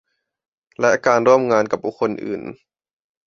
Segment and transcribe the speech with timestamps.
[0.79, 2.41] และการร่วมงานกับบุคคลอื่น